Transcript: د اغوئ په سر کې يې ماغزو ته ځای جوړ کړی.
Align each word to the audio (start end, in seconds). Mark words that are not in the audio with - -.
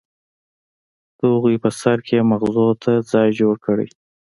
د 1.17 1.19
اغوئ 1.35 1.55
په 1.63 1.69
سر 1.79 1.97
کې 2.05 2.13
يې 2.19 2.27
ماغزو 2.29 2.67
ته 2.83 2.91
ځای 3.11 3.29
جوړ 3.39 3.55
کړی. 3.65 3.87